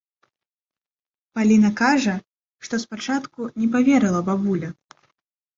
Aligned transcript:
Паліна 1.39 1.71
кажа, 1.81 2.15
што 2.69 2.73
спачатку 2.85 3.39
не 3.63 3.67
паверыла 3.77 4.21
бабулі. 4.31 4.67